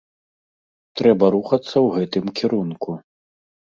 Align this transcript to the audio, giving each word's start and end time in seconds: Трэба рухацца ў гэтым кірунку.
Трэба 1.03 1.25
рухацца 1.37 1.71
ў 1.71 1.87
гэтым 2.01 2.25
кірунку. 2.43 2.91